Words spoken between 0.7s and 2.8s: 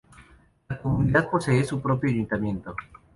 comunidad posee su propio ayuntamiento.